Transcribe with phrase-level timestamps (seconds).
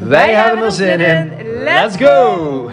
[0.00, 1.32] Wij, hebben er zin in.
[1.62, 2.60] Let's go!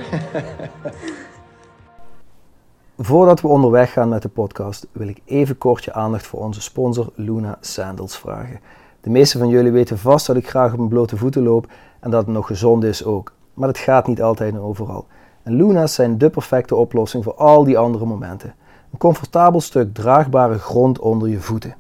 [2.97, 6.61] Voordat we onderweg gaan met de podcast, wil ik even kort je aandacht voor onze
[6.61, 8.59] sponsor Luna Sandals vragen.
[9.01, 11.67] De meeste van jullie weten vast dat ik graag op mijn blote voeten loop
[11.99, 13.33] en dat het nog gezond is ook.
[13.53, 15.05] Maar dat gaat niet altijd en overal.
[15.43, 18.55] En Luna's zijn de perfecte oplossing voor al die andere momenten.
[18.91, 21.75] Een comfortabel stuk draagbare grond onder je voeten.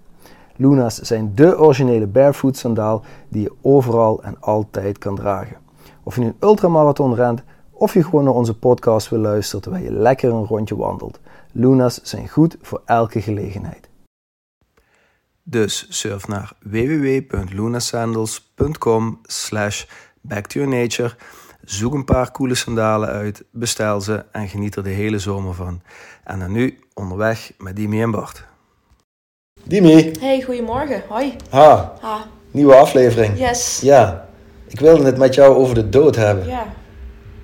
[0.55, 5.57] Luna's zijn de originele barefoot sandaal die je overal en altijd kan dragen.
[6.03, 9.83] Of je nu een ultramarathon rent of je gewoon naar onze podcast wil luisteren terwijl
[9.83, 11.19] je lekker een rondje wandelt.
[11.51, 13.89] Luna's zijn goed voor elke gelegenheid.
[15.43, 19.85] Dus surf naar www.lunasandals.com slash
[20.21, 21.15] backtoyournature
[21.65, 25.81] Zoek een paar coole sandalen uit, bestel ze en geniet er de hele zomer van.
[26.23, 28.45] En dan nu onderweg met Dimi en Bart.
[29.67, 30.11] Dimi.
[30.19, 31.01] Hey, goedemorgen.
[31.07, 31.33] Hoi.
[31.49, 31.93] Ha.
[32.01, 32.25] Ha.
[32.51, 33.39] Nieuwe aflevering.
[33.39, 33.79] Yes.
[33.81, 34.25] Ja.
[34.67, 36.47] Ik wilde het met jou over de dood hebben.
[36.47, 36.63] Ja.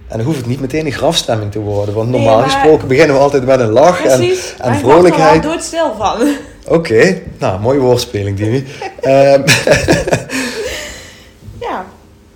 [0.08, 1.95] En dan hoeft het niet meteen een grafstemming te worden.
[1.95, 4.55] Want Nee, normaal maar- gesproken beginnen we altijd met een lach en, Precies.
[4.58, 5.44] en ik vrolijkheid.
[5.45, 6.17] word er stil van.
[6.77, 8.66] Oké, nou, mooie woordspeling, Dimi.
[9.02, 9.42] Ehm,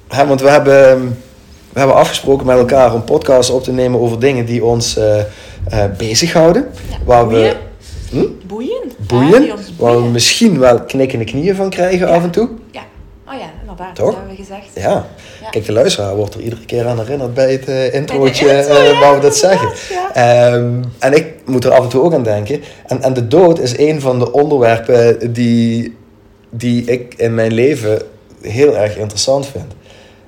[0.09, 0.25] Ja.
[0.27, 0.99] want we hebben,
[1.73, 5.19] we hebben afgesproken met elkaar om podcasts op te nemen over dingen die ons eh
[5.69, 6.67] eh, bezighouden.
[6.89, 6.97] ja.
[7.05, 7.55] Waar we.
[8.11, 8.25] Hm?
[8.47, 8.91] Boeien.
[8.97, 12.13] Boeien, waar we misschien wel knikkende knieën van krijgen Ja.
[12.15, 12.49] af en toe.
[12.71, 12.81] Ja.
[13.27, 13.95] Oh ja, inderdaad.
[13.95, 14.05] Toch?
[14.05, 14.67] Dat hebben we gezegd.
[14.75, 15.05] Ja.
[15.41, 15.49] Ja.
[15.49, 18.73] Kijk, de luisteraar wordt er iedere keer aan herinnerd bij het eh introotje Bij intro,
[18.75, 19.69] eh, ja, waar we dat zeggen.
[20.13, 22.61] Ehm, en ik moet er af en toe ook aan denken.
[22.87, 25.95] En, en de dood is een van de onderwerpen die,
[26.49, 28.01] die ik in mijn leven
[28.41, 29.73] heel erg interessant vind.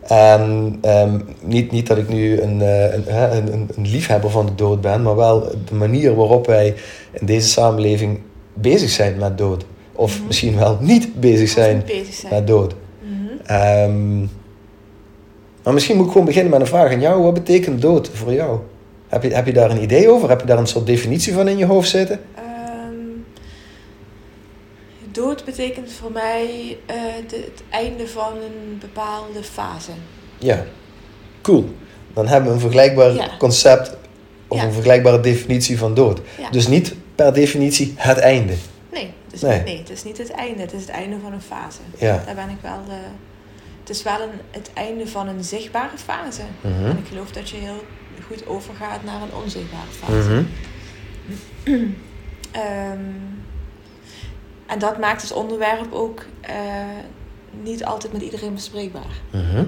[0.08, 3.04] En ehm, niet, niet dat ik nu een, eh, een,
[3.38, 6.74] een, een, liefhebber van de dood ben, maar wel de manier waarop wij
[7.12, 8.20] in deze samenleving
[8.54, 9.66] bezig zijn met dood.
[9.94, 10.28] Of Mhm.
[10.28, 12.34] misschien wel niet bezig zijn Niet bezig zijn.
[12.34, 12.76] met dood.
[13.02, 13.52] Mhm.
[13.52, 14.20] Ehm,
[15.64, 17.24] maar misschien moet ik gewoon beginnen met een vraag aan jou.
[17.24, 18.60] Wat betekent dood voor jou?
[19.08, 20.30] Heb je, heb je daar een idee over?
[20.30, 22.20] Heb je daar een soort definitie van in je hoofd zitten?
[22.36, 22.46] Ehm,
[25.18, 26.96] dood betekent voor mij eh,
[27.28, 29.92] de- het einde van een bepaalde fase.
[30.38, 30.64] Ja.
[31.42, 31.76] Cool.
[32.14, 33.30] Dan hebben we een vergelijkbaar Ja.
[33.38, 33.98] concept
[34.48, 34.66] of Ja.
[34.66, 36.22] een vergelijkbare definitie van dood.
[36.38, 36.50] Ja.
[36.50, 38.54] Dus niet per definitie het einde.
[38.92, 39.62] Nee, het is, Nee.
[39.64, 39.78] nee.
[39.78, 40.62] het is niet het einde.
[40.62, 41.80] Het is het einde van een fase.
[41.98, 42.24] Ja.
[42.26, 42.80] Daar ben ik wel...
[42.88, 42.96] eh,
[43.80, 46.42] het is wel een, het einde van een zichtbare fase.
[46.62, 46.86] Mhm.
[46.86, 47.84] En ik geloof dat je heel
[48.28, 50.44] goed overgaat naar een onzichtbare fase.
[52.52, 53.00] Ehm,
[54.68, 56.54] en dat maakt het onderwerp ook eh,
[57.64, 59.22] niet altijd met iedereen bespreekbaar.
[59.32, 59.56] Mhm.
[59.56, 59.66] Nou,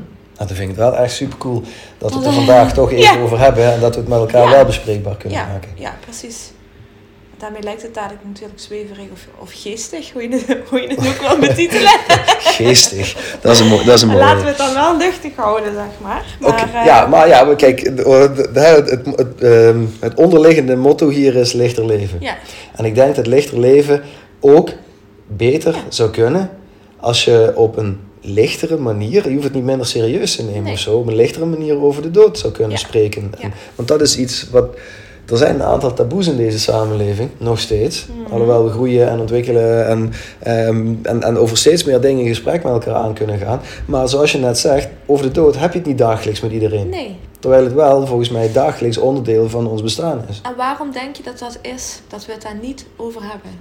[0.51, 1.63] dan vind ik het wel echt super cool
[1.97, 3.21] dat we het er vandaag toch even Ja.
[3.23, 4.49] over hebben en dat we het met elkaar Ja.
[4.49, 5.69] wel bespreekbaar kunnen Ja, maken.
[5.75, 6.51] ja, precies.
[7.37, 11.07] Daarmee lijkt het dadelijk natuurlijk zweverig of, of geestig, hoe je het, hoe je het
[11.07, 11.91] ook wil betitelen.
[12.57, 13.37] Geestig.
[13.41, 14.27] Dat is een, mooi, dat is een Maar mooie.
[14.29, 16.25] laten we het dan wel luchtig houden, zeg maar.
[16.39, 18.03] maar Oké, eh, ja, maar ja, maar kijk, het,
[19.41, 22.17] ehm, het onderliggende motto hier is lichter leven.
[22.21, 22.35] Ja,
[22.75, 24.03] En ik denk dat lichter leven
[24.39, 24.69] ook
[25.37, 25.83] beter Ja.
[25.89, 26.49] zou kunnen
[26.99, 30.73] als je op een lichtere manier, je hoeft het niet minder serieus te nemen Nee.
[30.73, 32.77] of zo, op een lichtere manier over de dood zou kunnen Ja.
[32.77, 33.31] spreken.
[33.39, 34.67] En- want dat is iets wat.
[35.31, 38.05] Er zijn een aantal taboes in deze samenleving, nog steeds.
[38.07, 38.31] Mhm.
[38.33, 42.63] Alhoewel we groeien en ontwikkelen en, ehm, en, en over steeds meer dingen in gesprek
[42.63, 43.61] met elkaar aan kunnen gaan.
[43.85, 46.89] Maar zoals je net zegt, over de dood heb je het niet dagelijks met iedereen.
[46.89, 47.15] nee.
[47.39, 50.41] Terwijl het wel volgens mij dagelijks onderdeel van ons bestaan is.
[50.43, 53.51] En waarom denk je dat dat is, dat we het daar niet over hebben?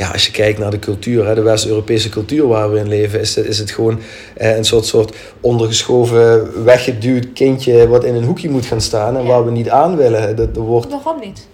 [0.00, 3.20] Ja, als je kijkt naar de cultuur, hè, de West-Europese cultuur waar we in leven,
[3.20, 4.00] is, het- is het gewoon
[4.36, 9.22] eh, een soort, soort ondergeschoven, weggeduwd kindje wat in een hoekje moet gaan staan en
[9.22, 9.28] Ja.
[9.28, 10.36] waar we niet aan willen.
[10.36, 11.46] Dat, er wordt Waarom niet?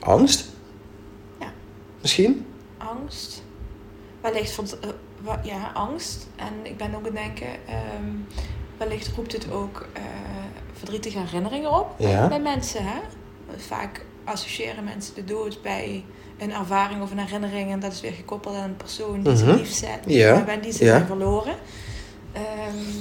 [0.00, 0.44] angst.
[1.40, 1.46] Ja.
[2.00, 2.46] Misschien?
[2.78, 3.42] Angst.
[4.20, 4.88] Wellicht van, eh,
[5.22, 6.26] wa- ja, angst.
[6.36, 8.04] En ik ben ook aan het denken, ehm,
[8.76, 10.02] wellicht roept het ook eh,
[10.72, 12.28] verdrietige herinneringen op Ja.
[12.28, 12.80] bij mensen.
[12.84, 12.98] Hè?
[13.56, 16.04] Vaak associëren mensen de dood bij
[16.38, 17.70] een ervaring of een herinnering.
[17.72, 19.56] En dat is weer gekoppeld aan een persoon die ze Mhm.
[19.56, 20.44] lief zijn, Ja.
[20.62, 20.90] die ze Ja.
[20.90, 21.54] zijn verloren.
[22.32, 22.42] Ehm,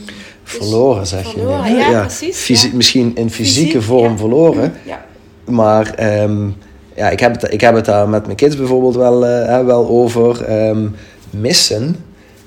[0.06, 0.14] dus-
[0.44, 1.78] Verloren, zeg verloren, je.
[1.78, 2.76] ja, precies, Fysi-.
[2.76, 4.74] Misschien in fysieke Fysiek, vorm verloren.
[4.86, 5.06] Ja,
[5.46, 6.48] Maar ehm,
[6.96, 9.88] ja, ik, heb het, ik heb het daar met mijn kids bijvoorbeeld wel, eh, wel
[9.88, 10.44] over.
[10.44, 10.88] Ehm,
[11.30, 11.96] missen.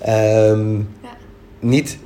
[0.05, 0.57] Ja.
[1.61, 1.99] Niet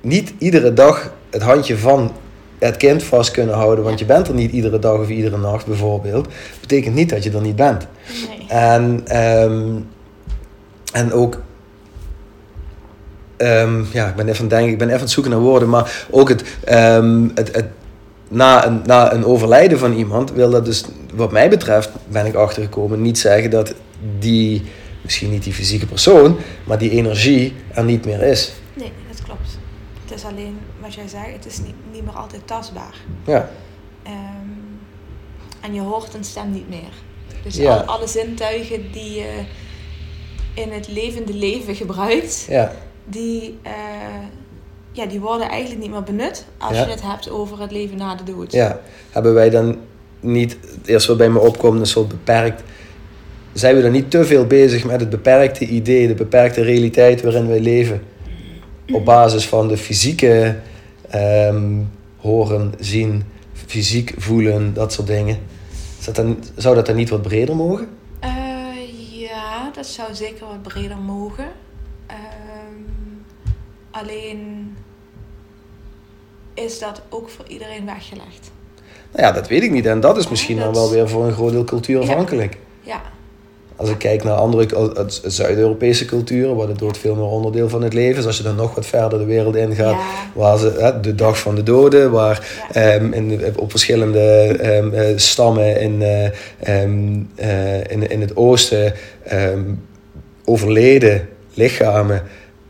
[0.00, 2.12] niet iedere dag het handje van
[2.60, 5.66] het kind vast kunnen houden, want je bent er niet iedere dag of iedere nacht
[5.66, 6.28] bijvoorbeeld,
[6.60, 7.86] betekent niet dat je er niet bent.
[8.28, 8.48] Nee.
[8.48, 9.68] En, ehm,
[10.92, 11.40] en ook,
[13.36, 15.40] ehm, ja, ik ben even aan het denken, ik ben even aan het zoeken naar
[15.40, 17.66] woorden, maar ook het, ehm, het, het
[18.28, 20.84] na, een, na een overlijden van iemand wil dat dus,
[21.14, 23.74] wat mij betreft, ben ik achtergekomen, niet zeggen dat
[24.18, 24.62] die,
[25.02, 28.52] misschien niet die fysieke persoon, maar die energie er niet meer is.
[28.74, 28.92] nee.
[30.10, 32.94] Het is alleen, wat jij zei, het is niet, niet meer altijd tastbaar.
[33.26, 33.50] Ja,
[34.02, 34.14] Ehm,
[35.60, 36.92] en je hoort een stem niet meer.
[37.42, 37.76] Dus Ja.
[37.76, 39.40] al, alle zintuigen die je
[40.54, 42.72] in het levende leven gebruikt, ja,
[43.04, 43.72] die, eh,
[44.92, 46.84] ja, die worden eigenlijk niet meer benut als Ja.
[46.84, 48.52] je het hebt over het leven na de dood.
[48.52, 48.80] ja.
[49.10, 49.76] Hebben wij dan
[50.20, 52.62] niet, het eerste wat bij me opkomt, een soort beperkt,
[53.52, 57.48] zijn we dan niet te veel bezig met het beperkte idee, de beperkte realiteit waarin
[57.48, 58.02] wij leven?
[58.92, 60.58] Op basis van de fysieke
[61.10, 61.72] ehm,
[62.16, 65.38] horen, zien, fysiek voelen, dat soort dingen.
[66.04, 67.88] Dat dan, zou dat dan niet wat breder mogen?
[68.20, 68.30] Eh,
[69.10, 71.48] ja, dat zou zeker wat breder mogen.
[72.06, 72.16] Ehm,
[73.90, 74.74] alleen
[76.54, 78.50] is dat ook voor iedereen weggelegd.
[79.12, 79.86] Nou ja, dat weet ik niet.
[79.86, 82.58] En dat is misschien Ja, dan wel weer voor een groot deel cultuurafhankelijk.
[82.82, 83.02] Ja,
[83.80, 87.82] Als ik kijk naar andere het Zuid-Europese culturen, waar het dood veel meer onderdeel van
[87.82, 88.26] het leven is.
[88.26, 89.98] Als je dan nog wat verder de wereld ingaat, Ja.
[90.34, 92.80] waar ze hè, de dag van de doden, waar Ja.
[92.94, 94.20] ehm, in, de- op verschillende
[94.60, 96.24] ehm, eh, stammen in, eh,
[96.82, 98.92] ehm, eh, in, in het oosten
[100.44, 102.22] overleden lichamen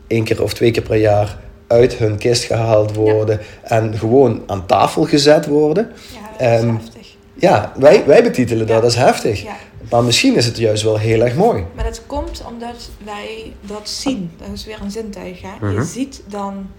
[0.07, 1.37] één keer of twee keer per jaar
[1.67, 5.91] uit hun kist gehaald worden en gewoon aan tafel gezet worden.
[6.37, 7.07] ja dat is heftig.
[7.33, 9.43] Ja, wij, wij betitelen dat als heftig.
[9.89, 11.65] Maar misschien is het juist wel heel erg mooi.
[11.75, 14.31] Maar dat komt omdat wij dat zien.
[14.37, 15.41] Dat is weer een zintuig.
[15.41, 15.49] Hè?
[15.61, 15.71] Mhm.
[15.73, 16.69] Je ziet dan.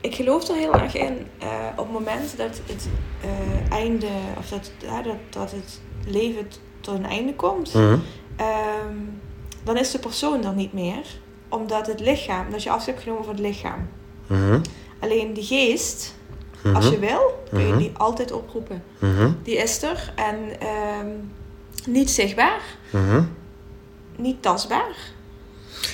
[0.00, 2.88] Ik geloof er heel erg in eh, op het moment dat het
[3.20, 4.06] eh, einde,
[4.38, 4.70] of dat,
[5.04, 6.46] dat, dat het leven
[6.80, 7.96] tot een einde komt, Mhm.
[8.36, 8.96] ehm,
[9.64, 11.04] dan is de persoon er niet meer.
[11.48, 13.88] Omdat het lichaam, dat je afscheid hebt genomen van het lichaam.
[14.26, 14.60] Mhm.
[15.00, 16.14] Alleen die geest,
[16.62, 16.76] Mhm.
[16.76, 17.78] als je wil, kun je Mhm.
[17.78, 18.82] die altijd oproepen.
[18.98, 19.30] Mhm.
[19.42, 21.08] Die is er en ehm,
[21.86, 22.60] niet zichtbaar,
[22.90, 23.22] Mhm.
[24.16, 24.94] niet tastbaar.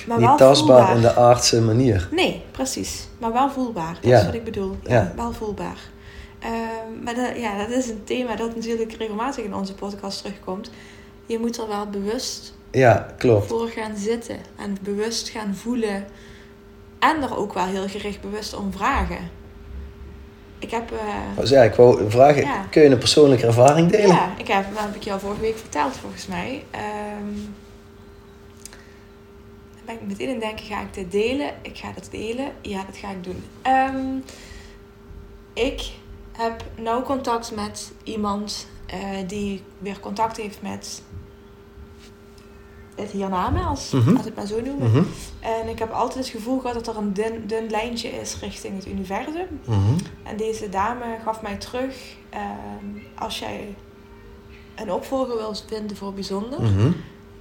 [0.07, 0.95] Maar Niet wel tastbaar voelbaar.
[0.95, 2.07] in de aardse manier.
[2.11, 3.07] Nee, precies.
[3.19, 3.93] Maar wel voelbaar.
[3.93, 4.19] Dat Ja.
[4.19, 4.77] is wat ik bedoel.
[4.83, 5.13] Ja, Ja.
[5.15, 5.77] Wel voelbaar.
[6.39, 10.69] Ehm, maar dat, ja, dat is een thema dat natuurlijk regelmatig in onze podcast terugkomt.
[11.25, 13.47] Je moet er wel bewust Ja, klopt.
[13.47, 14.37] voor gaan zitten.
[14.57, 16.05] En bewust gaan voelen.
[16.99, 19.29] En er ook wel heel gericht bewust om vragen.
[20.61, 20.91] Ik heb...
[20.91, 20.97] eh,
[21.37, 22.65] Dus ja, ik wou vragen, Ja.
[22.69, 24.07] kun je een persoonlijke ervaring delen?
[24.15, 26.63] Ja, ik heb, dat heb ik jou vorige week verteld volgens mij.
[26.71, 27.35] Ehm
[29.75, 31.49] dan ben ik meteen het denken, ga ik dit delen?
[31.61, 32.51] Ik ga dit delen.
[32.61, 33.43] Ja, dat ga ik doen.
[33.61, 34.17] Ehm,
[35.53, 35.91] ik
[36.31, 38.97] heb nauw contact met iemand eh,
[39.27, 41.01] die weer contact heeft met
[43.01, 44.09] het hiernamaals, Mhm.
[44.09, 44.77] als ik het maar zo noem.
[44.89, 45.03] Mhm.
[45.39, 48.75] En ik heb altijd het gevoel gehad dat er een dun, dun lijntje is richting
[48.75, 49.59] het universum.
[49.65, 49.79] Mhm.
[50.23, 51.95] En deze dame gaf mij terug,
[52.29, 53.75] ehm, als jij
[54.75, 56.91] een opvolger wilt vinden voor bijzonder, Mhm.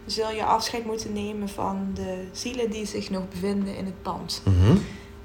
[0.06, 4.42] zul je afscheid moeten nemen van de zielen die zich nog bevinden in het pand.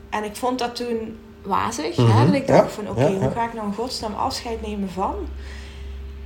[0.10, 2.26] En ik vond dat toen wazig, hè?
[2.26, 3.18] dat ik ja, dacht van oké, ja, ja.
[3.18, 5.16] hoe ga ik nou in godsnaam afscheid nemen van?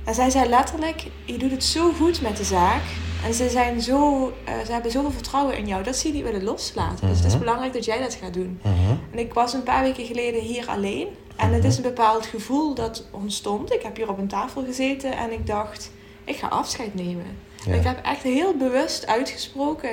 [0.04, 2.82] En zij zei letterlijk, je doet het zo goed met de zaak.
[3.24, 6.22] En ze, zijn zo, eh, ze hebben zoveel vertrouwen in jou dat ze je niet
[6.22, 7.08] willen loslaten.
[7.08, 7.40] Dus het is Mhm.
[7.42, 8.60] belangrijk dat jij dat gaat doen.
[8.62, 8.74] Mhm.
[9.10, 11.06] En ik was een paar weken geleden hier alleen.
[11.36, 13.72] En het is een bepaald gevoel dat ontstond.
[13.72, 15.90] Ik heb hier op een tafel gezeten en ik dacht,
[16.24, 17.26] ik ga afscheid nemen.
[17.66, 19.90] En ik heb echt heel bewust uitgesproken,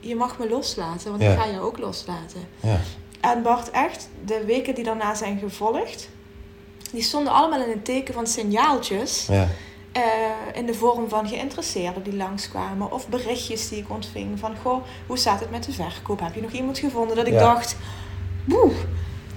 [0.00, 1.32] je mag me loslaten, want Ja.
[1.32, 2.40] ik ga je ook loslaten.
[2.60, 2.80] Ja.
[3.20, 6.08] En Bart, echt, de weken die daarna zijn gevolgd,
[6.92, 9.26] die stonden allemaal in een teken van signaaltjes.
[9.92, 10.02] Eh,
[10.54, 12.92] in de vorm van geïnteresseerden die langskwamen.
[12.92, 16.20] Of berichtjes die ik ontving van, goh, hoe staat het met de verkoop?
[16.20, 17.16] Heb je nog iemand gevonden?
[17.16, 17.38] Dat ik Ja.
[17.38, 17.76] dacht,
[18.44, 18.70] woe,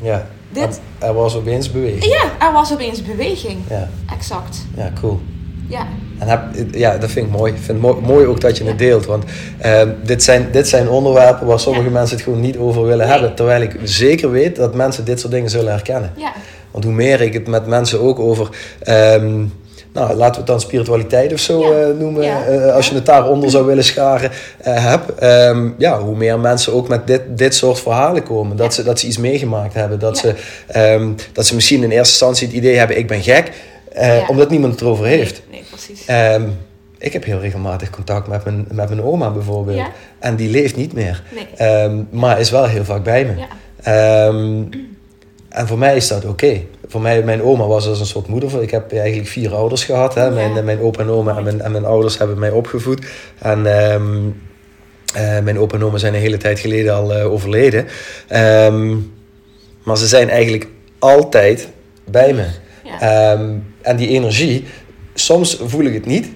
[0.01, 0.27] ja.
[0.49, 2.05] Dit- Er, was opeens beweging.
[2.05, 3.57] ja, er was opeens beweging.
[3.69, 3.89] Ja.
[4.13, 4.65] Exact.
[4.75, 5.19] ja, cool.
[5.67, 5.87] Ja,
[6.19, 6.41] En heb,
[6.71, 7.51] ja, dat vind ik mooi.
[7.53, 9.05] Ik vind het mooi, ook dat je het deelt.
[9.05, 9.23] Want
[9.57, 11.91] ehm, dit, zijn, dit zijn onderwerpen waar sommige Ja.
[11.91, 13.07] mensen het gewoon niet over willen Nee.
[13.07, 13.35] hebben.
[13.35, 16.13] Terwijl ik zeker weet dat mensen dit soort dingen zullen herkennen.
[16.17, 16.33] ja,
[16.71, 19.45] Want hoe meer ik het met mensen ook over, ehm,
[19.93, 21.81] nou, laten we het dan spiritualiteit of zo Ja.
[21.87, 22.45] eh, noemen, Ja.
[22.45, 26.73] eh, als je het daaronder zou willen scharen, eh, heb, ehm, ja, hoe meer mensen
[26.73, 28.57] ook met dit, dit soort verhalen komen.
[28.57, 29.99] Dat, ze, dat ze iets meegemaakt hebben.
[29.99, 30.35] Dat, ze,
[30.67, 33.51] ehm, dat ze misschien in eerste instantie het idee hebben, ik ben gek,
[34.27, 35.41] omdat niemand het erover heeft.
[35.49, 36.05] Nee, nee precies.
[36.05, 36.43] Ehm,
[36.97, 39.77] ik heb heel regelmatig contact met mijn, met mijn oma bijvoorbeeld.
[39.77, 39.91] Ja.
[40.19, 41.23] En die leeft niet meer.
[41.57, 42.05] Nee.
[42.09, 43.33] Maar is wel heel vaak bij me.
[43.37, 43.47] Ja.
[45.49, 46.61] En voor mij is dat oké.
[46.91, 48.61] Voor mij, mijn oma was als een soort moeder.
[48.61, 50.15] Ik heb eigenlijk vier ouders gehad.
[50.15, 50.31] Hè.
[50.31, 53.05] Mijn, mijn opa en oma en mijn, en mijn ouders hebben mij opgevoed.
[53.39, 54.17] En ehm,
[55.13, 57.87] eh, mijn opa en oma zijn een hele tijd geleden al uh, overleden.
[58.27, 58.97] Ehm,
[59.83, 60.67] maar ze zijn eigenlijk
[60.99, 61.67] altijd
[62.05, 62.45] bij me.
[62.83, 63.37] Ja.
[63.81, 64.65] en die energie,
[65.13, 66.27] soms voel ik het niet.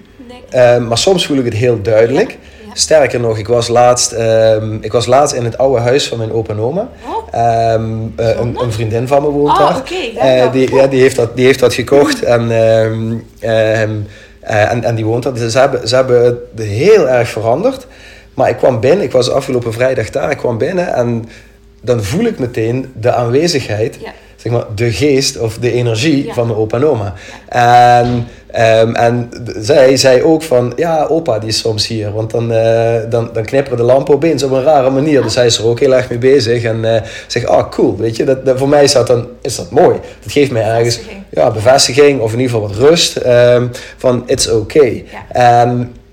[0.50, 0.80] Nee.
[0.80, 2.38] maar soms voel ik het heel duidelijk.
[2.78, 6.32] Sterker nog, ik was, laatst, um, ik was laatst in het oude huis van mijn
[6.32, 6.88] opa en oma.
[7.06, 7.72] Oh.
[7.72, 9.76] Um, uh, een, een, vriendin van me woont oh, daar.
[9.76, 14.84] Okay, uh, die, ja, die, heeft dat, die heeft dat gekocht en, um, uh, en,
[14.84, 15.34] en die woont daar.
[15.34, 17.86] Dus ze hebben, ze hebben het heel erg veranderd.
[18.34, 21.28] Maar ik kwam binnen, ik was afgelopen vrijdag daar, ik kwam binnen en
[21.80, 24.12] dan voel ik meteen de aanwezigheid, ja.
[24.46, 26.32] Zeg maar, de geest of de energie ja.
[26.32, 27.14] van mijn opa en oma.
[27.48, 28.26] En
[28.58, 32.12] Um, en zij zei ook van, ja, opa die is soms hier.
[32.12, 35.22] Want dan, uh, dan, dan knipperen de lampen opeens op een rare manier.
[35.22, 36.62] Dus hij is er ook heel erg mee bezig.
[36.62, 38.24] En uh, zegt, ah, cool, weet je.
[38.24, 39.98] Dat, voor mij is dat dan is dat mooi.
[40.22, 41.22] Dat geeft mij ergens bevestiging.
[41.30, 43.16] Ja, bevestiging of in ieder geval wat rust.
[43.26, 45.04] Um, van, it's okay.
[45.32, 45.62] Ja.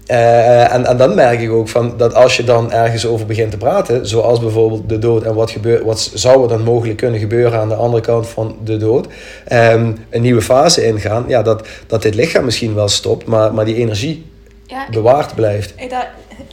[0.08, 3.52] Uh, en, en dan merk ik ook van dat als je dan ergens over begint
[3.52, 7.20] te praten, zoals bijvoorbeeld de dood en wat, gebeurt, wat zou er dan mogelijk kunnen
[7.20, 9.08] gebeuren aan de andere kant van de dood,
[9.52, 13.66] um, een nieuwe fase ingaan, ja, dat, dat dit lichaam misschien wel stopt, maar, maar
[13.66, 14.26] die energie
[14.66, 15.74] ja, bewaard ik, blijft.
[15.78, 16.06] Ik, dat,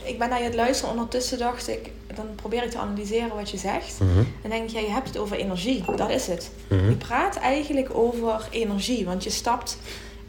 [0.03, 3.49] ik ben naar je het luisteren, ondertussen dacht ik, dan probeer ik te analyseren wat
[3.49, 3.99] je zegt.
[3.99, 4.27] Mm -hmm.
[4.41, 6.49] En denk ik, ja, je hebt het over energie, dat is het.
[6.67, 6.89] Mhm.
[6.89, 9.77] Je praat eigenlijk over energie, want je stapt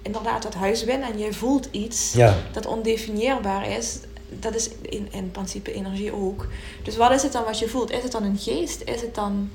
[0.03, 2.17] inderdaad dat huis binnen en je voelt iets
[2.53, 3.97] dat ondefinieerbaar is.
[4.29, 6.47] Dat is in, in principe energie ook.
[6.83, 7.91] Dus wat is het dan wat je voelt?
[7.91, 8.83] Is het dan een geest?
[8.85, 9.51] Is het dan.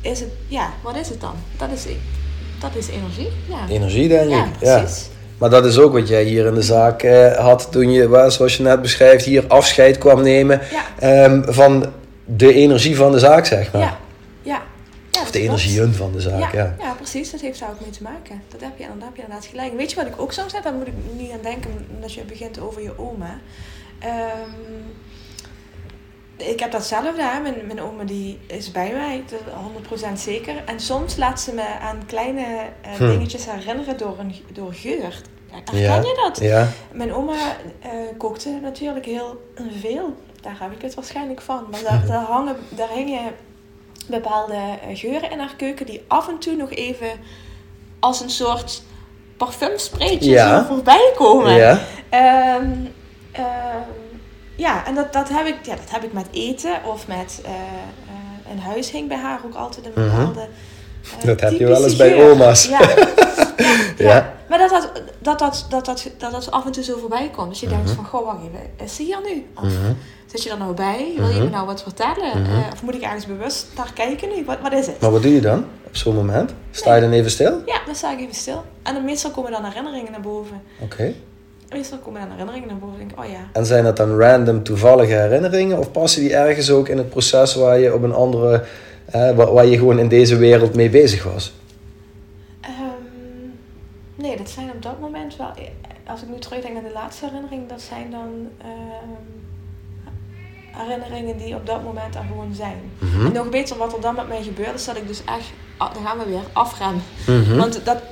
[0.00, 1.34] Is het, ja, wat is het dan?
[1.58, 1.84] Dat is,
[2.60, 3.28] dat is energie.
[3.48, 3.74] Ja.
[3.74, 4.30] Energie, denk ik.
[4.30, 5.08] Ja, precies.
[5.38, 8.56] Maar dat is ook wat jij hier in de zaak eh, had toen je, zoals
[8.56, 10.60] je net beschrijft, hier afscheid kwam nemen
[11.02, 11.86] um, van
[12.24, 13.82] de energie van de zaak, zeg maar.
[13.82, 13.98] Ja
[15.20, 16.92] of de energieën van de zaak, ja, ja.
[16.92, 17.30] precies.
[17.30, 18.42] Dat heeft daar ook mee te maken.
[18.48, 19.76] Dat heb je, dat heb je inderdaad gelijk.
[19.76, 20.62] Weet je wat ik ook zo zeg?
[20.62, 23.38] Daar moet ik niet aan denken als je begint over je oma.
[24.04, 24.94] Um,
[26.36, 27.22] ik heb datzelfde.
[27.22, 27.40] Hè.
[27.40, 29.24] Mijn, mijn oma die is bij mij,
[30.08, 30.64] 100% zeker.
[30.64, 32.46] En soms laat ze me aan kleine
[32.86, 35.22] uh, dingetjes herinneren door, een, door geur.
[35.50, 35.96] Herken ja.
[35.96, 36.40] je dat?
[36.40, 36.68] Ja.
[36.92, 40.16] Mijn oma uh, kookte natuurlijk heel veel.
[40.40, 41.66] Daar heb ik het waarschijnlijk van.
[41.70, 43.32] Maar daar, daar, hangen, daar hingen
[44.06, 47.08] bepaalde eh, geuren in haar keuken die af en toe nog even
[48.00, 48.82] als een soort
[49.36, 50.66] parfumspreetje ja.
[50.66, 51.52] voorbij komen.
[51.52, 51.78] Ja,
[52.60, 52.92] um,
[54.56, 57.50] ja en dat, dat, heb ik, ja, dat heb ik met eten of met uh,
[57.50, 60.16] uh, in huis hing bij haar ook altijd een mhm.
[60.16, 60.48] bepaalde.
[61.18, 62.68] Uh, dat heb je wel eens bij oma's.
[63.96, 64.08] Ja.
[64.12, 64.90] ja, Maar dat dat,
[65.24, 67.48] dat, dat, dat, dat, dat, dat af en toe zo voorbij komt.
[67.48, 67.94] Dus je denkt mhm.
[67.94, 69.46] van, goh, wacht even, is ze hier nu?
[69.54, 69.92] Of, mhm.
[70.26, 71.12] Zit je er nou bij?
[71.16, 71.52] Wil je me mhm.
[71.52, 72.32] nou wat vertellen?
[72.32, 74.44] Eh, of moet ik ergens bewust naar kijken nu?
[74.44, 75.00] Wat, wat is het?
[75.00, 76.54] Maar wat doe je dan op zo'n moment?
[76.70, 77.62] Sta je dan even stil?
[77.66, 78.64] Ja, dan sta ik even stil.
[78.82, 80.62] En dan meestal komen dan herinneringen naar boven.
[80.80, 81.12] Oké.
[81.72, 82.98] Meestal komen dan herinneringen naar boven.
[82.98, 83.48] Denk ik, oh ja.
[83.52, 85.78] En zijn dat dan random toevallige herinneringen?
[85.78, 88.64] Of passen die ergens ook in het proces waar je op een andere...
[89.10, 91.52] Waar, waar, je gewoon in deze wereld mee bezig was?
[94.24, 95.50] Nee, dat zijn op dat moment wel...
[96.06, 98.28] Als ik nu terugdenk aan de laatste herinnering, dat zijn dan...
[98.64, 99.42] Um,
[100.70, 102.92] herinneringen die op dat moment er gewoon zijn.
[102.98, 103.26] Mhm.
[103.26, 105.94] En nog beter wat er dan met mij gebeurt, is dat ik dus echt, ah,
[105.94, 107.02] dan gaan we weer, afrem.
[107.26, 108.02] Mm Want dat,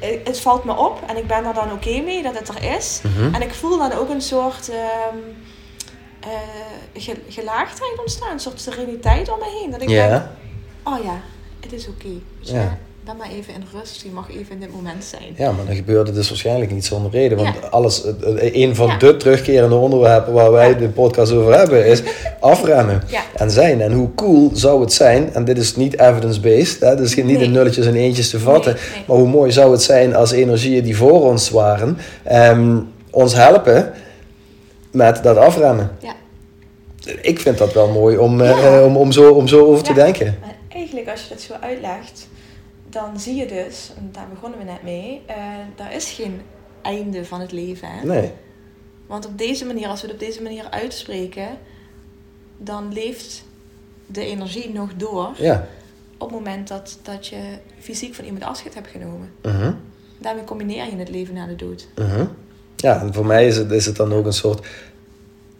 [0.00, 2.76] eh, het valt me op en ik ben er dan oké mee dat het er
[2.76, 3.00] is.
[3.02, 3.34] Mhm.
[3.34, 5.36] En ik voel dan ook een soort um,
[6.96, 9.70] uh, gelaagdheid ontstaan, een soort sereniteit om me heen.
[9.70, 10.22] Dat ik denk,
[10.82, 11.20] oh ja,
[11.60, 12.06] het is oké.
[12.42, 14.02] Okay dan maar even in rust.
[14.02, 15.34] Je mag even in dit moment zijn.
[15.36, 17.38] Ja, maar dan gebeurt het dus waarschijnlijk niet zonder reden.
[17.38, 18.04] Want alles,
[18.36, 22.02] een van de terugkerende onderwerpen waar wij de podcast over hebben, is
[22.40, 23.02] afremmen
[23.36, 23.80] en zijn.
[23.80, 27.50] En hoe cool zou het zijn, en dit is niet evidence-based, hè, dus niet in
[27.50, 31.22] nulletjes en eentjes te vatten, maar hoe mooi zou het zijn als energieën die voor
[31.22, 32.78] ons waren, ehm,
[33.10, 33.92] ons helpen
[34.90, 35.90] met dat afremmen.
[35.98, 36.14] Ja.
[37.20, 40.38] Ik vind dat wel mooi om, uh, om, om, zo, om zo over te denken.
[40.68, 42.28] Eigenlijk, als je dat zo uitlegt,
[42.94, 46.40] dan zie je dus, en daar begonnen we net mee, uh, er is geen
[46.82, 47.88] einde van het leven.
[47.88, 48.06] Hè?
[48.06, 48.32] Nee.
[49.06, 51.48] Want op deze manier, als we het op deze manier uitspreken,
[52.58, 53.44] dan leeft
[54.06, 55.30] de energie nog door.
[55.36, 55.66] Ja.
[56.18, 59.30] Op het moment dat, dat je fysiek van iemand afscheid hebt genomen.
[59.42, 59.68] Uh
[60.18, 61.88] Daarmee combineer je het leven na de dood.
[61.98, 62.22] Uh
[62.76, 64.66] Ja, en voor mij is het, is het dan ook een soort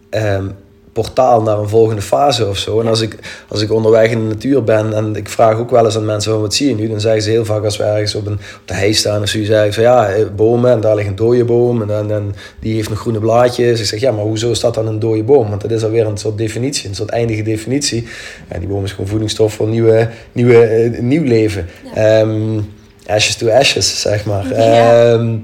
[0.09, 0.55] um,
[0.95, 2.79] portaal naar een volgende fase of zo.
[2.79, 5.85] En als ik, als ik onderweg in de natuur ben en ik vraag ook wel
[5.85, 7.83] eens aan mensen van wat zie je nu, dan zeggen ze heel vaak als we
[7.83, 10.81] ergens op, een, op de hei staan of zo, zeggen van ja, eh, bomen en
[10.81, 13.79] daar ligt een dode boom en, en, en die heeft nog groene blaadjes.
[13.79, 15.49] Ik zeg ja, maar hoezo is dat dan een dode boom?
[15.49, 18.07] Want dat is alweer een soort definitie, een soort eindige definitie.
[18.47, 21.65] En die boom is gewoon voedingsstof voor nieuwe, nieuwe, uh, nieuw leven.
[21.95, 22.59] Ehm,
[23.07, 24.51] ashes to ashes, zeg maar.
[24.51, 25.37] Ehm,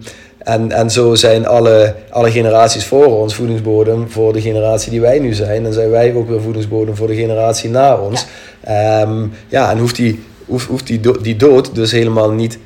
[0.44, 5.20] en, en zo zijn alle, alle generaties voor ons voedingsbodem voor de generatie die wij
[5.20, 5.66] nu zijn.
[5.66, 8.26] En zijn wij ook weer voedingsbodem voor de generatie na ons.
[8.66, 12.58] Ja, ehm, ja en hoeft, die, hoeft, hoeft die, die dood dus helemaal niet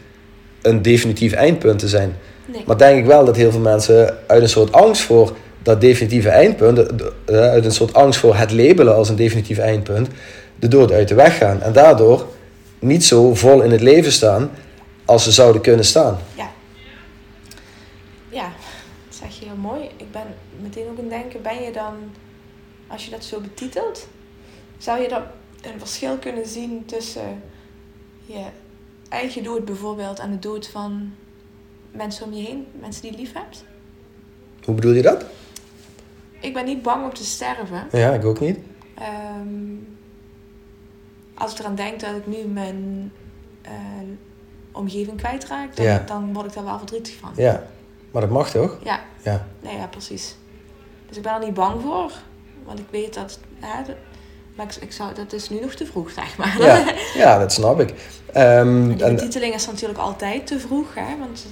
[0.62, 2.16] een definitief eindpunt te zijn.
[2.46, 2.64] Nee.
[2.66, 6.30] Maar denk ik wel dat heel veel mensen uit een soort angst voor dat definitieve
[6.30, 6.80] eindpunt,
[7.32, 10.08] uit een soort angst voor het labelen als een definitief eindpunt,
[10.60, 11.62] de dood uit de weg gaan.
[11.62, 12.26] En daardoor
[12.80, 14.52] niet zo vol in het leven staan
[15.06, 16.18] als ze zouden kunnen staan.
[16.36, 16.54] Ja
[18.30, 18.52] ja,
[19.06, 19.90] dat zeg je heel mooi.
[19.98, 21.94] Ik ben meteen ook aan het denken, ben je dan,
[22.88, 24.08] als je dat zo betitelt,
[24.78, 25.24] zou je dan
[25.62, 27.42] een verschil kunnen zien tussen
[28.26, 28.46] je
[29.10, 31.14] eigen dood bijvoorbeeld en de dood van
[31.92, 33.64] mensen om je heen, mensen die je lief hebt?
[34.64, 35.26] Hoe bedoel je dat?
[36.40, 37.88] Ik ben niet bang om te sterven.
[37.92, 38.60] Ja, ik ook niet.
[39.40, 39.98] Um,
[41.34, 43.12] als ik eraan denk dat ik nu mijn
[43.66, 43.72] uh,
[44.72, 47.32] omgeving kwijtraak, dan, dan word ik daar wel verdrietig van.
[47.36, 47.68] Ja.
[48.16, 48.78] Maar dat mag toch?
[48.84, 49.00] Ja.
[49.24, 50.36] Ja, nee, ja precies.
[51.08, 52.12] Dus ik ben er niet bang voor.
[52.66, 53.40] Want ik weet dat...
[53.60, 53.94] Hè,
[54.56, 56.56] maar ik, ik, zou, dat is nu nog te vroeg, zeg maar.
[56.60, 56.94] Ja,
[57.24, 57.90] ja dat snap ik.
[58.36, 61.18] Um, de betiteling is natuurlijk altijd te vroeg, hè.
[61.20, 61.46] Want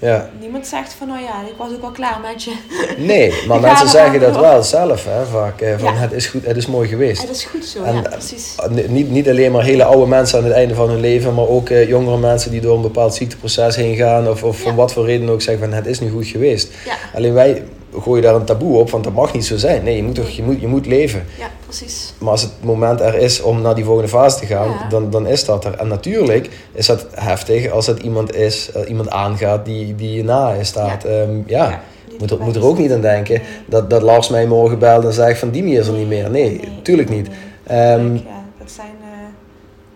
[0.00, 0.30] ja.
[0.40, 2.52] Niemand zegt van, nou ja, ik was ook wel klaar met je.
[2.98, 5.60] Nee, maar mensen zeggen dat wel zelf, hè, vaak.
[5.60, 7.22] Eh, van, het is goed, het is mooi geweest.
[7.22, 8.54] Het is goed zo, en, ja, precies.
[8.88, 11.68] Niet, niet alleen maar hele oude mensen aan het einde van hun leven, maar ook
[11.68, 14.28] uh, jongere mensen die door een bepaald ziekteproces heen gaan.
[14.28, 16.72] Of, of van wat voor reden ook zeggen van, het is nu goed geweest.
[17.14, 17.62] Alleen wij
[17.98, 19.84] gooi je daar een taboe op, want dat mag niet zo zijn.
[19.84, 21.26] Nee, je moet, toch, je moet, je moet leven.
[21.38, 22.12] Ja, precies.
[22.18, 25.26] Maar als het moment er is om naar die volgende fase te gaan, dan, dan
[25.26, 25.74] is dat er.
[25.74, 30.24] En natuurlijk is dat heftig als het iemand is, uh, iemand aangaat die, die je
[30.24, 31.02] na staat.
[31.02, 31.68] Ja, um, ja.
[31.68, 31.82] ja
[32.18, 35.12] moet, er, moet er ook niet aan denken dat, dat Lars mij morgen belt en
[35.12, 36.30] zegt van die is er niet meer.
[36.30, 37.28] Nee, nee tuurlijk niet.
[37.70, 38.94] Um, ja, dat zijn...
[39.00, 39.08] Uh,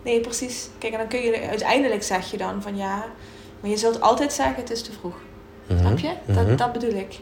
[0.03, 0.69] nee, precies.
[0.77, 1.47] Kijk, en dan kun je...
[1.49, 3.05] Uiteindelijk zeg je dan van ja...
[3.59, 5.15] Maar je zult altijd zeggen het is te vroeg.
[5.67, 6.11] Mm Snap je?
[6.25, 6.55] Dat, mhm.
[6.55, 7.19] dat bedoel ik.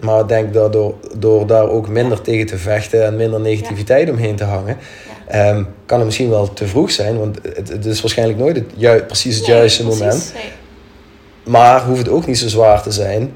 [0.00, 4.10] Maar ik denk dat door, door daar ook minder tegen te vechten en minder negativiteit
[4.10, 4.76] omheen te hangen,
[5.26, 7.18] ehm, kan het misschien wel te vroeg zijn.
[7.18, 10.32] Want het, het is waarschijnlijk nooit het ju precies het juiste moment.
[10.34, 10.52] Nee.
[11.44, 13.32] Maar hoeft het ook niet zo zwaar te zijn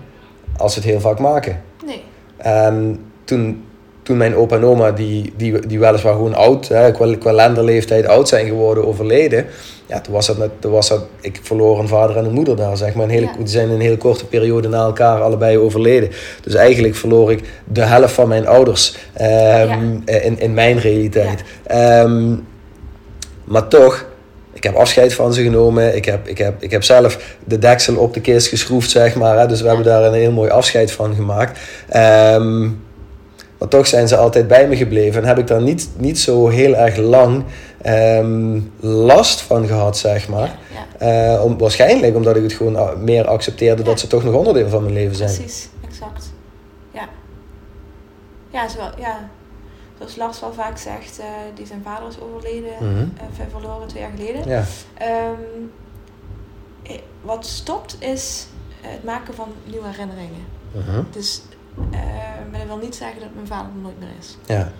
[0.57, 1.62] als we het heel vaak maken.
[1.87, 2.03] Nee.
[2.37, 3.64] En toen,
[4.03, 8.07] toen mijn opa en oma, die, die, die weliswaar gewoon oud, hè, qua, qua lenderleeftijd
[8.07, 9.47] oud zijn geworden, overleden
[9.88, 12.57] ja, toen was dat, net, toen was dat, ik verloor een vader en een moeder
[12.57, 13.05] daar, zeg maar.
[13.05, 16.11] Een hele, Die zijn in een hele korte periode na elkaar allebei overleden.
[16.42, 21.42] Dus eigenlijk verloor ik de helft van mijn ouders um, in, in mijn realiteit.
[21.72, 22.46] Um,
[23.44, 24.07] maar toch,
[24.53, 25.96] ik heb afscheid van ze genomen.
[25.96, 29.38] Ik heb, ik heb, ik heb zelf de deksel op de kist geschroefd, zeg maar.
[29.38, 29.46] Hè.
[29.46, 31.59] Dus we hebben daar een heel mooi afscheid van gemaakt.
[31.96, 32.87] Um,
[33.59, 35.23] maar toch zijn ze altijd bij me gebleven.
[35.23, 37.44] En heb ik daar niet, niet zo heel erg lang
[37.87, 40.59] um, last van gehad, zeg maar.
[40.99, 44.68] Ja, uh, om, waarschijnlijk omdat ik het gewoon meer accepteerde dat ze toch nog onderdeel
[44.68, 45.35] van mijn leven zijn.
[45.35, 46.33] Precies, exact.
[46.92, 47.09] Ja.
[48.51, 49.29] Ja, zo, ja.
[49.99, 53.12] zoals Lars wel vaak zegt, uh, die zijn vader is overleden, mm -hmm.
[53.16, 54.49] uh, verloren twee jaar geleden.
[54.49, 54.64] Ja.
[55.31, 55.71] Um,
[57.21, 58.47] wat stopt is
[58.81, 60.44] het maken van nieuwe herinneringen.
[60.73, 61.05] -huh.
[61.11, 61.42] Dus
[61.91, 62.01] uh,
[62.51, 64.37] maar dat wil niet zeggen dat mijn vader er nooit meer is.
[64.47, 64.73] Ja.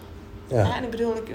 [0.47, 0.77] Ja.
[0.77, 1.29] en ik bedoel, ik,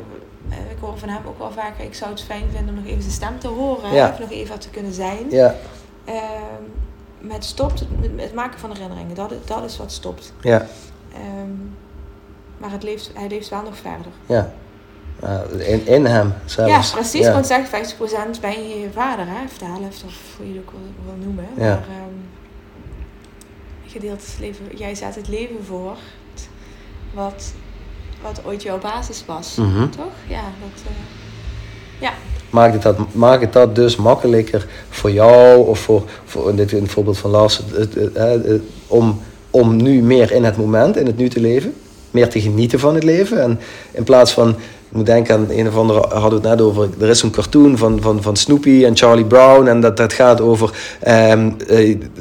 [0.49, 2.89] eh, ik hoor van hem ook wel vaak, ik zou het fijn vinden om nog
[2.89, 3.93] even zijn stem te horen.
[3.93, 4.10] Ja.
[4.10, 5.30] Of nog even wat te kunnen zijn.
[5.30, 5.56] Ja.
[6.10, 6.13] Uh,
[7.19, 10.34] maar het stopt, het, het, maken van herinneringen, dat, dat is wat stopt.
[10.41, 10.65] Ja.
[11.41, 11.76] Um,
[12.58, 14.12] maar het leeft, hij leeft wel nog verder.
[14.26, 14.54] Ja.
[15.23, 16.91] Uh, in, in hem zelfs.
[16.91, 17.26] Ja, precies.
[17.26, 17.34] Ja.
[17.34, 17.69] Want zeg 50%
[18.41, 19.43] ben je je vader, hè?
[19.43, 21.45] of de helft, of hoe je het ook wil, wil noemen.
[21.56, 21.63] Ja.
[21.63, 22.30] Maar, um,
[23.93, 24.65] gedeeltes leven.
[24.75, 25.97] Jij zet het leven voor
[27.13, 27.53] wat,
[28.21, 29.56] wat ooit jouw basis was.
[29.56, 29.89] Mhm.
[29.89, 30.13] Toch?
[30.27, 30.84] Ja, dat.
[30.86, 30.91] Uh,
[32.01, 32.13] ja.
[32.49, 36.71] Maakt het, dat, maakt het dat dus makkelijker voor jou of voor, voor in dit
[36.71, 37.62] in het voorbeeld van Lars,
[38.88, 41.73] om, om nu meer in het moment, in het nu te leven?
[42.12, 43.41] Meer te genieten van het leven.
[43.41, 43.60] En
[43.91, 46.89] in plaats van ik moet denken aan een of andere, hadden we het net over.
[46.99, 49.67] Er is zo'n cartoon van, van, van Snoopy en Charlie Brown.
[49.67, 50.97] En dat, dat gaat over.
[51.08, 51.56] Um,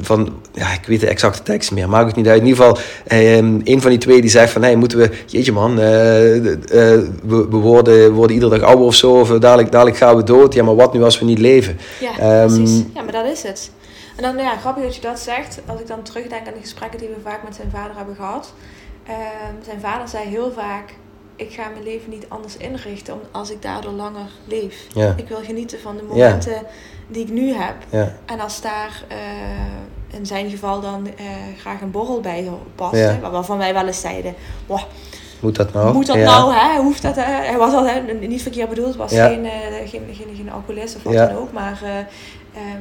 [0.01, 2.41] van, ja, ik weet de exacte tekst meer, maakt het niet uit.
[2.41, 2.83] In ieder geval,
[3.19, 5.09] um, een van die twee die zegt van: hey, moeten we.
[5.25, 6.53] Jeetje man, uh, uh,
[7.23, 9.19] we, we, worden, worden iedere dag ouder of zo.
[9.19, 10.53] Of dadelijk, dadelijk gaan we dood.
[10.53, 11.77] Ja, maar wat nu als we niet leven?
[11.99, 12.83] Ja, um, precies.
[12.93, 13.71] Ja, maar dat is het.
[14.15, 15.59] En dan, ja, grappig dat je dat zegt.
[15.65, 18.53] Als ik dan terugdenk aan de gesprekken die we vaak met zijn vader hebben gehad.
[19.07, 20.93] Ehm, zijn vader zei heel vaak:
[21.35, 24.75] Ik ga mijn leven niet anders inrichten om- als ik daardoor langer leef.
[24.93, 25.13] Ja.
[25.17, 26.61] Ik wil genieten van de momenten
[27.13, 27.75] die ik nu heb.
[27.89, 28.11] Ja.
[28.25, 29.17] En als daar eh,
[30.17, 31.25] in zijn geval dan eh,
[31.59, 32.99] graag een borrel bij past, Ja.
[33.21, 34.35] hè, waarvan wij wel eens zeiden:
[34.67, 34.79] "Wow,
[35.39, 35.93] Moet dat nou?
[35.93, 36.23] Moet dat ja.
[36.23, 36.81] nou, hè?
[36.81, 37.21] Hoeft dat, hè?
[37.21, 39.51] Hij was al hè, niet verkeerd bedoeld, was geen, eh,
[39.89, 41.51] geen, geen, geen alcoholist of wat dan ook.
[41.51, 41.81] Maar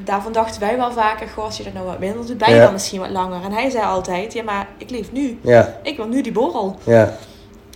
[0.04, 2.60] daarvan dachten wij wel vaker, goh, als je dat nou wat minder doet, ben je
[2.60, 3.44] dan misschien wat langer.
[3.44, 5.38] En hij zei altijd, ja, maar ik leef nu.
[5.42, 6.78] Ja, Ik wil nu die borrel.
[6.84, 7.16] ja.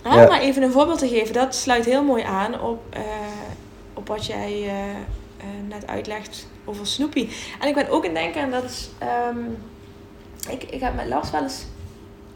[0.03, 2.79] Maar even een voorbeeld te geven, dat sluit heel mooi aan op,
[3.93, 4.69] op wat jij
[5.37, 7.27] eh, net uitlegt over Snoopy.
[7.59, 8.89] En ik ben ook in denken, en dat is...
[8.97, 9.37] ehm,
[10.49, 11.65] ik, ik heb met Lars wel eens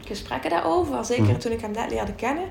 [0.06, 1.38] gesprekken daarover, zeker Mhm.
[1.38, 2.44] toen ik hem net leerde kennen.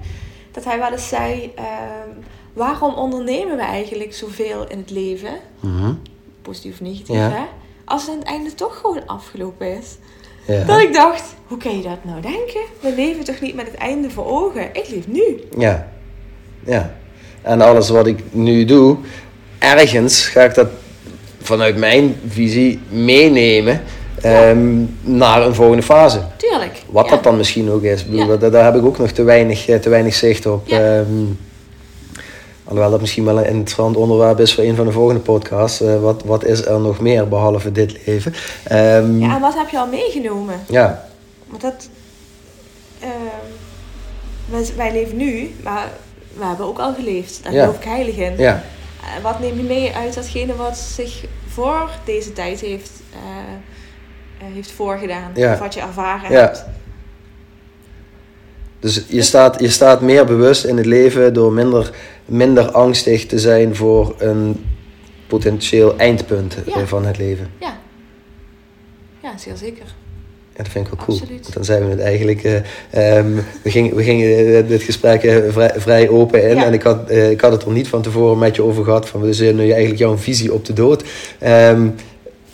[0.52, 2.10] Dat hij wel eens zei, ehm,
[2.54, 5.34] waarom ondernemen we eigenlijk zoveel in het leven?
[5.60, 5.94] Mhm.
[6.42, 7.30] Positief of negatief, Ja.
[7.30, 7.44] hè?
[7.86, 9.98] Als het aan het einde toch gewoon afgelopen is.
[10.48, 10.64] ja.
[10.64, 12.62] Dat ik dacht, hoe kan je dat nou denken?
[12.80, 14.70] We leven toch niet met het einde voor ogen?
[14.74, 15.44] Ik leef nu.
[15.58, 15.92] Ja.
[16.66, 16.96] Ja.
[17.42, 18.98] En alles wat ik nu doe,
[19.62, 20.68] ergens ga ik dat
[21.42, 23.82] vanuit mijn visie meenemen
[24.22, 26.22] ehm, naar een volgende fase.
[26.38, 26.82] Tuurlijk.
[26.90, 27.12] Wat Ja.
[27.12, 28.06] dat dan misschien ook is.
[28.06, 28.38] Bedoel, Ja.
[28.38, 30.68] daar, daar heb ik ook nog te weinig, eh, te weinig zicht op.
[30.70, 31.06] Ehm,
[32.64, 35.82] alhoewel dat misschien wel een interessant onderwerp is voor een van de volgende podcasts.
[35.82, 38.34] Eh, wat, wat is er nog meer behalve dit leven?
[38.64, 40.56] Ehm, Ja, en wat heb je al meegenomen?
[40.70, 41.08] Ja,
[41.48, 41.90] Want dat...
[44.50, 45.88] wij, wij leven nu, maar
[46.38, 47.40] we hebben ook al geleefd.
[47.44, 48.34] Daar geloof ik heilig in.
[48.38, 48.64] ja,
[49.22, 53.20] wat neem je mee uit datgene wat zich voor deze tijd heeft, eh,
[54.48, 55.32] eh, heeft voorgedaan?
[55.36, 55.54] Ja.
[55.54, 56.40] Of wat je ervaren Ja.
[56.40, 56.66] hebt?
[58.80, 61.92] Dus je staat, je staat meer bewust in het leven door minder,
[62.26, 64.66] minder angstig te zijn voor een
[65.28, 66.86] potentieel eindpunt eh, Ja.
[66.86, 67.52] van het leven.
[67.60, 67.80] Ja.
[69.24, 69.86] Ja, zeer zeker.
[70.56, 71.20] Ja, dat vind ik wel cool.
[71.20, 71.42] Absoluut.
[71.42, 72.44] Want dan zijn we het eigenlijk.
[72.44, 76.56] eh, ehm, we, gingen, we gingen eh, dit gesprek eh, vrij, vrij open in.
[76.56, 76.66] Ja.
[76.66, 79.10] En ik had, ik had het er niet van tevoren met je over gehad.
[79.10, 81.04] Van, we zijn nu eigenlijk jouw visie op de dood.
[81.40, 81.88] Ehm,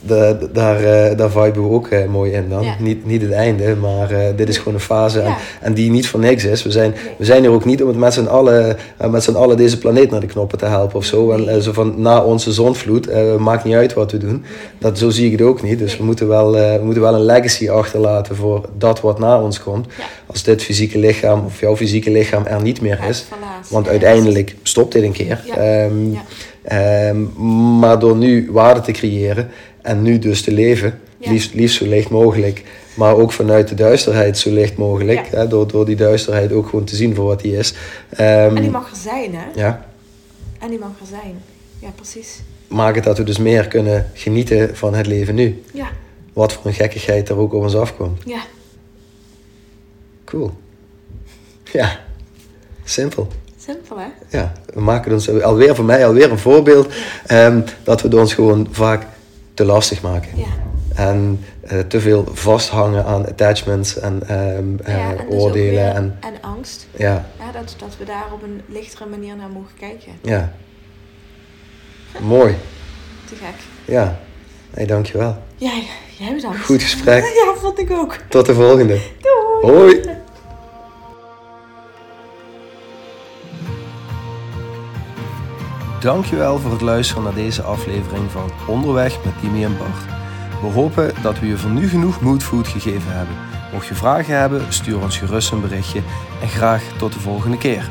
[0.01, 2.63] de- daar, eh daar viben we ook eh, mooi in dan.
[2.63, 2.75] Ja.
[2.79, 5.19] Niet, niet het einde, maar eh, dit is gewoon een fase.
[5.19, 5.37] En, Ja.
[5.61, 6.63] en die niet voor niks is.
[6.63, 7.13] We zijn, Nee.
[7.17, 8.77] we zijn er ook niet om het met z'n allen,
[9.11, 11.31] met z'n allen deze planeet naar de knoppen te helpen of zo.
[11.31, 11.61] En Nee.
[11.61, 14.43] zo van na onze zondvloed, eh, maakt niet uit wat we doen.
[14.79, 15.79] Dat, zo zie ik het ook niet.
[15.79, 15.97] Dus Nee.
[15.99, 19.85] we, moeten wel, we moeten wel een legacy achterlaten voor dat wat na ons komt.
[19.97, 20.03] Ja.
[20.25, 23.25] Als dit fysieke lichaam of jouw fysieke lichaam er niet meer is.
[23.69, 25.41] Want uiteindelijk stopt dit een keer.
[25.45, 25.55] Ja.
[26.67, 27.23] Ehm,
[27.79, 29.49] maar door nu waarde te creëren
[29.81, 31.31] en nu dus te leven, Ja.
[31.31, 32.63] liefst, liefst zo licht mogelijk,
[32.95, 35.37] maar ook vanuit de duisterheid zo licht mogelijk, Ja.
[35.37, 37.73] hè, door, door die duisterheid ook gewoon te zien voor wat die is.
[38.09, 39.43] Ehm, En die mag er zijn, hè?
[39.55, 39.85] ja,
[40.59, 41.41] En die mag er zijn.
[41.79, 42.39] Ja, precies.
[42.67, 45.61] maak het dat we dus meer kunnen genieten van het leven nu.
[45.73, 45.87] Ja.
[46.33, 48.21] Wat voor een gekkigheid er ook op ons afkomt.
[48.25, 48.39] Ja.
[50.25, 50.51] Cool.
[51.71, 51.99] Ja,
[52.83, 53.27] simpel.
[53.67, 54.07] Simpel, hè?
[54.37, 56.93] Ja, we maken ons alweer voor mij alweer een voorbeeld
[57.25, 59.05] ehm, dat we het ons gewoon vaak
[59.53, 60.29] te lastig maken.
[60.35, 60.45] Ja.
[60.95, 65.95] En eh, te veel vasthangen aan attachments en ehm, eh, en dus ook oordelen.
[65.95, 66.87] En, en angst.
[66.95, 70.11] ja, Ja, dat, dat we daar op een lichtere manier naar mogen kijken.
[70.21, 70.51] ja.
[72.19, 72.55] Mooi.
[73.25, 73.55] Te gek.
[73.85, 74.19] Ja.
[74.71, 75.37] Hey, dankjewel.
[75.55, 75.83] Jij,
[76.17, 76.59] jij bedankt.
[76.59, 77.23] Goed gesprek.
[77.45, 78.15] Ja, vond ik ook.
[78.29, 78.99] Tot de volgende.
[79.61, 79.73] Doei.
[79.75, 80.16] Hoi.
[85.99, 90.05] Dankjewel voor het luisteren naar deze aflevering van Onderweg met Dimi en Bart.
[90.61, 93.35] We hopen dat we je voor nu genoeg moodfood gegeven hebben.
[93.73, 96.01] Mocht je vragen hebben, stuur ons gerust een berichtje
[96.41, 97.89] en graag tot de volgende keer.